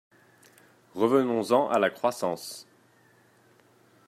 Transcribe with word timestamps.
Revenons-en 0.95 1.69
à 1.69 1.77
la 1.77 1.91
croissance. 1.91 2.65